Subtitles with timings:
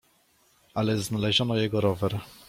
[0.73, 2.19] "Ale znaleziono jego rower."